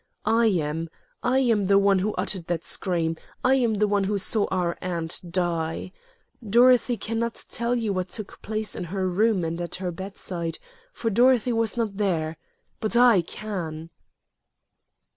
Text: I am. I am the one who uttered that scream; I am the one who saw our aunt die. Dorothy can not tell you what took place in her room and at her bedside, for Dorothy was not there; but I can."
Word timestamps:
I 0.25 0.47
am. 0.47 0.89
I 1.21 1.37
am 1.37 1.65
the 1.65 1.77
one 1.77 1.99
who 1.99 2.15
uttered 2.15 2.47
that 2.47 2.65
scream; 2.65 3.17
I 3.43 3.53
am 3.53 3.75
the 3.75 3.87
one 3.87 4.05
who 4.05 4.17
saw 4.17 4.47
our 4.49 4.75
aunt 4.81 5.21
die. 5.29 5.91
Dorothy 6.43 6.97
can 6.97 7.19
not 7.19 7.45
tell 7.47 7.75
you 7.75 7.93
what 7.93 8.09
took 8.09 8.41
place 8.41 8.75
in 8.75 8.85
her 8.85 9.07
room 9.07 9.43
and 9.45 9.61
at 9.61 9.75
her 9.75 9.91
bedside, 9.91 10.57
for 10.91 11.11
Dorothy 11.11 11.53
was 11.53 11.77
not 11.77 11.97
there; 11.97 12.37
but 12.79 12.97
I 12.97 13.21
can." 13.21 13.91